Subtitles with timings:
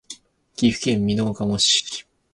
[0.55, 2.07] 岐阜県美濃加茂市